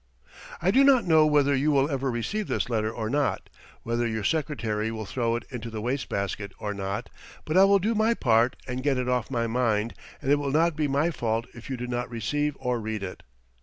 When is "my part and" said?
7.93-8.81